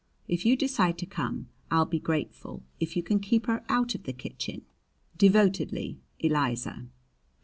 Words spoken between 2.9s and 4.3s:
you can keep her out of the